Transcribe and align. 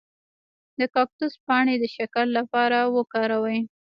د 0.79 0.81
کاکتوس 0.95 1.33
پاڼې 1.45 1.75
د 1.79 1.85
شکر 1.95 2.25
لپاره 2.37 2.79
وکاروئ 2.95 3.59